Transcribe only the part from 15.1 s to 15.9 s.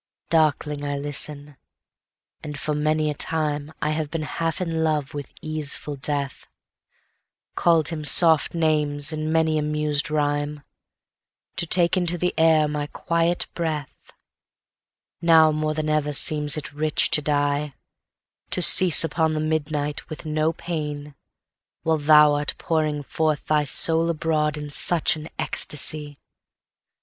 Now more than